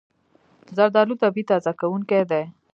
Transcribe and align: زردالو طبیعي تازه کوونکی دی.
زردالو 0.75 1.15
طبیعي 1.23 1.47
تازه 1.49 1.71
کوونکی 1.79 2.21
دی. 2.29 2.43